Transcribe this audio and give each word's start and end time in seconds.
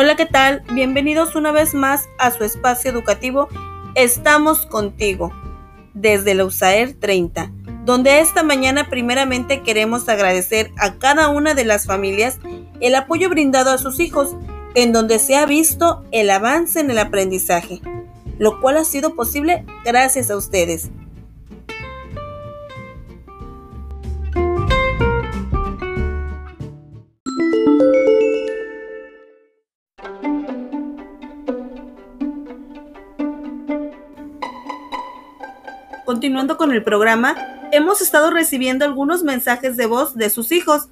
Hola, 0.00 0.14
¿qué 0.14 0.26
tal? 0.26 0.62
Bienvenidos 0.74 1.34
una 1.34 1.50
vez 1.50 1.74
más 1.74 2.08
a 2.20 2.30
su 2.30 2.44
espacio 2.44 2.88
educativo 2.88 3.48
Estamos 3.96 4.64
contigo, 4.64 5.32
desde 5.92 6.36
la 6.36 6.44
USAER 6.44 6.94
30, 6.94 7.50
donde 7.84 8.20
esta 8.20 8.44
mañana 8.44 8.88
primeramente 8.90 9.64
queremos 9.64 10.08
agradecer 10.08 10.70
a 10.78 11.00
cada 11.00 11.30
una 11.30 11.54
de 11.54 11.64
las 11.64 11.86
familias 11.86 12.38
el 12.78 12.94
apoyo 12.94 13.28
brindado 13.28 13.72
a 13.72 13.78
sus 13.78 13.98
hijos, 13.98 14.36
en 14.76 14.92
donde 14.92 15.18
se 15.18 15.34
ha 15.34 15.44
visto 15.46 16.04
el 16.12 16.30
avance 16.30 16.78
en 16.78 16.92
el 16.92 16.98
aprendizaje, 17.00 17.80
lo 18.38 18.60
cual 18.60 18.76
ha 18.76 18.84
sido 18.84 19.16
posible 19.16 19.66
gracias 19.84 20.30
a 20.30 20.36
ustedes. 20.36 20.92
Continuando 36.08 36.56
con 36.56 36.72
el 36.72 36.82
programa, 36.82 37.36
hemos 37.70 38.00
estado 38.00 38.30
recibiendo 38.30 38.86
algunos 38.86 39.24
mensajes 39.24 39.76
de 39.76 39.84
voz 39.84 40.14
de 40.14 40.30
sus 40.30 40.52
hijos, 40.52 40.88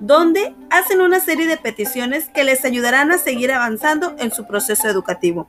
donde 0.00 0.56
hacen 0.70 1.00
una 1.00 1.20
serie 1.20 1.46
de 1.46 1.56
peticiones 1.56 2.28
que 2.30 2.42
les 2.42 2.64
ayudarán 2.64 3.12
a 3.12 3.18
seguir 3.18 3.52
avanzando 3.52 4.16
en 4.18 4.32
su 4.32 4.44
proceso 4.44 4.88
educativo. 4.88 5.48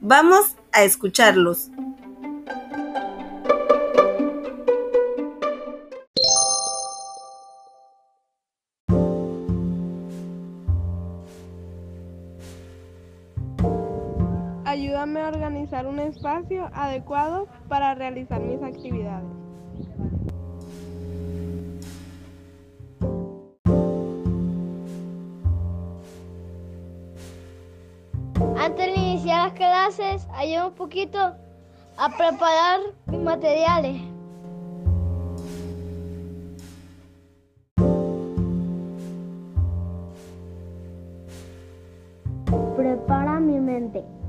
Vamos 0.00 0.56
a 0.72 0.84
escucharlos. 0.84 1.68
Ayúdame 14.70 15.20
a 15.20 15.26
organizar 15.26 15.84
un 15.84 15.98
espacio 15.98 16.70
adecuado 16.72 17.48
para 17.68 17.92
realizar 17.96 18.40
mis 18.40 18.62
actividades. 18.62 19.26
Antes 28.56 28.86
de 28.86 28.94
iniciar 28.94 29.48
las 29.48 29.52
clases, 29.54 30.28
ayuda 30.34 30.68
un 30.68 30.74
poquito 30.74 31.18
a 31.96 32.08
preparar 32.16 32.78
mis 33.06 33.20
materiales. 33.22 34.09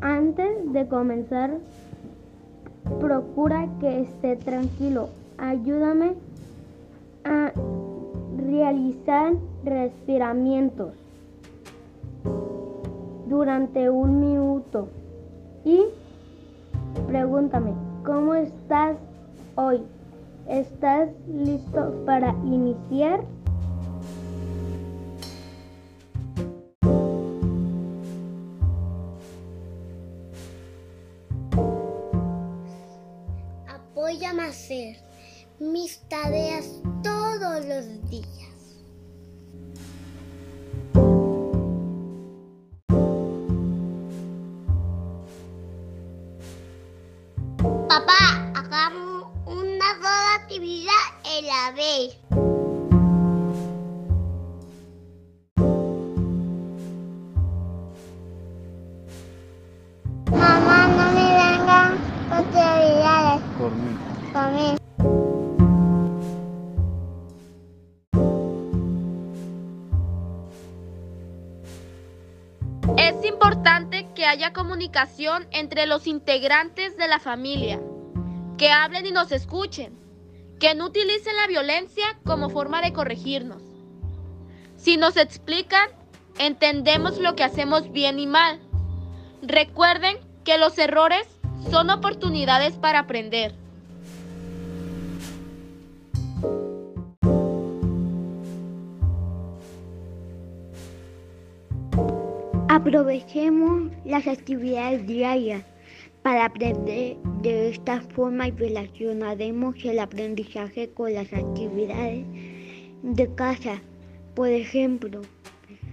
Antes 0.00 0.72
de 0.72 0.86
comenzar, 0.88 1.58
procura 3.00 3.68
que 3.80 4.02
esté 4.02 4.36
tranquilo. 4.36 5.08
Ayúdame 5.38 6.14
a 7.24 7.52
realizar 8.36 9.34
respiramientos 9.64 10.94
durante 13.26 13.90
un 13.90 14.20
minuto 14.20 14.88
y 15.64 15.84
pregúntame, 17.06 17.72
¿cómo 18.04 18.34
estás 18.34 18.96
hoy? 19.56 19.82
¿Estás 20.48 21.10
listo 21.26 22.02
para 22.06 22.30
iniciar? 22.44 23.24
Apóyame 34.06 34.44
a 34.44 34.50
hacer 34.50 34.96
mis 35.58 35.98
tareas 36.08 36.64
todos 37.02 37.64
los 37.64 38.08
días. 38.08 38.54
Papá, 47.88 48.52
hagamos 48.54 49.26
una 49.44 49.94
sola 49.96 50.34
actividad 50.36 50.92
en 51.24 51.46
la 51.46 51.72
vez. 51.72 52.25
Es 73.06 73.24
importante 73.24 74.08
que 74.16 74.26
haya 74.26 74.52
comunicación 74.52 75.46
entre 75.52 75.86
los 75.86 76.08
integrantes 76.08 76.96
de 76.96 77.06
la 77.06 77.20
familia, 77.20 77.80
que 78.58 78.72
hablen 78.72 79.06
y 79.06 79.12
nos 79.12 79.30
escuchen, 79.30 79.96
que 80.58 80.74
no 80.74 80.86
utilicen 80.86 81.36
la 81.36 81.46
violencia 81.46 82.04
como 82.24 82.50
forma 82.50 82.82
de 82.82 82.92
corregirnos. 82.92 83.62
Si 84.76 84.96
nos 84.96 85.16
explican, 85.16 85.88
entendemos 86.40 87.18
lo 87.18 87.36
que 87.36 87.44
hacemos 87.44 87.92
bien 87.92 88.18
y 88.18 88.26
mal. 88.26 88.58
Recuerden 89.40 90.18
que 90.44 90.58
los 90.58 90.76
errores 90.76 91.28
son 91.70 91.90
oportunidades 91.90 92.74
para 92.74 92.98
aprender. 92.98 93.54
Aprovechemos 102.86 103.90
las 104.04 104.28
actividades 104.28 105.04
diarias 105.08 105.64
para 106.22 106.44
aprender 106.44 107.16
de 107.42 107.70
esta 107.70 108.00
forma 108.00 108.46
y 108.46 108.52
relacionaremos 108.52 109.74
el 109.84 109.98
aprendizaje 109.98 110.88
con 110.90 111.12
las 111.12 111.32
actividades 111.32 112.24
de 113.02 113.34
casa. 113.34 113.82
Por 114.36 114.46
ejemplo, 114.46 115.22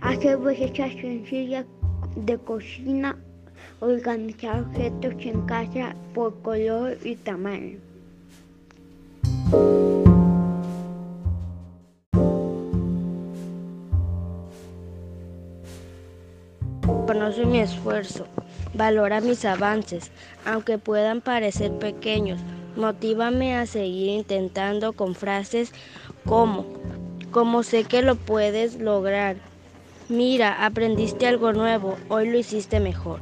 hacer 0.00 0.38
recetas 0.38 0.92
sencillas 0.92 1.66
de 2.14 2.38
cocina, 2.38 3.18
organizar 3.80 4.60
objetos 4.60 5.14
en 5.18 5.40
casa 5.46 5.96
por 6.14 6.40
color 6.42 6.98
y 7.02 7.16
tamaño. 7.16 7.78
Conoce 17.36 17.52
mi 17.52 17.58
esfuerzo, 17.60 18.26
valora 18.72 19.20
mis 19.20 19.44
avances, 19.44 20.10
aunque 20.46 20.78
puedan 20.78 21.20
parecer 21.20 21.70
pequeños. 21.72 22.40
Motívame 22.76 23.56
a 23.56 23.66
seguir 23.66 24.08
intentando 24.08 24.94
con 24.94 25.14
frases 25.14 25.70
como, 26.24 26.64
como 27.32 27.62
sé 27.62 27.84
que 27.84 28.00
lo 28.00 28.14
puedes 28.14 28.80
lograr. 28.80 29.36
Mira, 30.08 30.64
aprendiste 30.64 31.26
algo 31.26 31.52
nuevo, 31.52 31.98
hoy 32.08 32.30
lo 32.30 32.38
hiciste 32.38 32.80
mejor. 32.80 33.20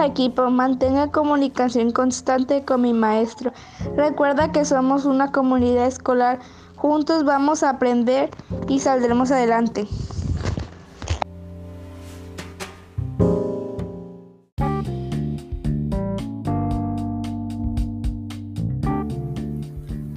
Equipo, 0.00 0.50
mantenga 0.50 1.10
comunicación 1.10 1.90
constante 1.90 2.64
con 2.64 2.82
mi 2.82 2.92
maestro. 2.92 3.52
Recuerda 3.96 4.52
que 4.52 4.64
somos 4.64 5.04
una 5.04 5.32
comunidad 5.32 5.86
escolar. 5.86 6.38
Juntos 6.76 7.24
vamos 7.24 7.62
a 7.62 7.70
aprender 7.70 8.30
y 8.68 8.80
saldremos 8.80 9.30
adelante. 9.30 9.86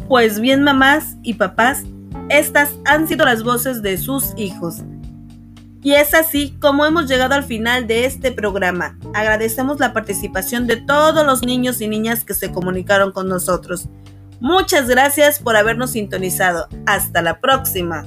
Pues 0.07 0.39
bien, 0.41 0.61
mamás 0.61 1.15
y 1.23 1.35
papás, 1.35 1.83
estas 2.29 2.75
han 2.85 3.07
sido 3.07 3.25
las 3.25 3.43
voces 3.43 3.81
de 3.81 3.97
sus 3.97 4.33
hijos. 4.35 4.83
Y 5.83 5.93
es 5.93 6.13
así 6.13 6.55
como 6.59 6.85
hemos 6.85 7.07
llegado 7.07 7.33
al 7.33 7.43
final 7.43 7.87
de 7.87 8.05
este 8.05 8.31
programa. 8.31 8.97
Agradecemos 9.13 9.79
la 9.79 9.93
participación 9.93 10.67
de 10.67 10.77
todos 10.77 11.25
los 11.25 11.43
niños 11.43 11.81
y 11.81 11.87
niñas 11.87 12.23
que 12.23 12.35
se 12.35 12.51
comunicaron 12.51 13.11
con 13.11 13.27
nosotros. 13.27 13.89
Muchas 14.39 14.87
gracias 14.87 15.39
por 15.39 15.55
habernos 15.55 15.91
sintonizado. 15.91 16.67
Hasta 16.85 17.21
la 17.21 17.39
próxima. 17.39 18.05